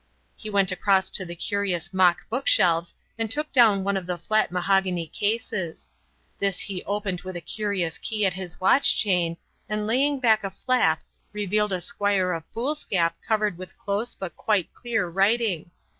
He 0.35 0.49
went 0.49 0.71
across 0.71 1.11
to 1.11 1.25
the 1.25 1.35
curious 1.35 1.93
mock 1.93 2.27
book 2.27 2.47
shelves 2.47 2.95
and 3.19 3.29
took 3.29 3.51
down 3.51 3.83
one 3.83 3.95
of 3.95 4.07
the 4.07 4.17
flat 4.17 4.51
mahogany 4.51 5.05
cases. 5.05 5.91
This 6.39 6.59
he 6.61 6.83
opened 6.85 7.21
with 7.21 7.35
a 7.35 7.39
curious 7.39 7.99
key 7.99 8.25
at 8.25 8.33
his 8.33 8.59
watch 8.59 8.97
chain, 8.97 9.37
and 9.69 9.85
laying 9.85 10.19
back 10.19 10.43
a 10.43 10.49
flap 10.49 11.03
revealed 11.33 11.71
a 11.71 11.83
quire 11.95 12.33
of 12.33 12.43
foolscap 12.51 13.15
covered 13.21 13.59
with 13.59 13.77
close 13.77 14.15
but 14.15 14.35
quite 14.35 14.73
clear 14.73 15.07
writing. 15.07 15.69